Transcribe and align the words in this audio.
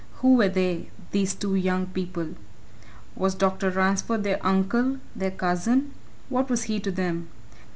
Who 0.23 0.33
were 0.33 0.49
they 0.49 0.89
these 1.11 1.35
two 1.35 1.53
young 1.53 1.85
people? 1.85 2.29
Was 3.15 3.35
Dr. 3.35 3.69
Ransford 3.69 4.23
their 4.23 4.43
uncle, 4.43 4.97
their 5.15 5.29
cousin 5.29 5.93
what 6.27 6.49
was 6.49 6.63
he 6.63 6.79
to 6.79 6.89
them? 6.89 7.27